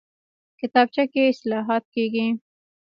کتابچه 0.59 1.03
کې 1.11 1.21
اصلاحات 1.33 1.83
کېږي 1.93 2.27